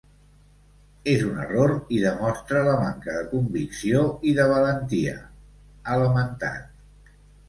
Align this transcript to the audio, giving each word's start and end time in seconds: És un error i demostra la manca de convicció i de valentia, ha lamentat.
És 1.11 1.25
un 1.25 1.35
error 1.41 1.73
i 1.97 1.99
demostra 2.05 2.63
la 2.67 2.73
manca 2.83 3.17
de 3.17 3.27
convicció 3.33 4.01
i 4.31 4.33
de 4.39 4.47
valentia, 4.53 5.13
ha 5.93 5.99
lamentat. 6.05 7.13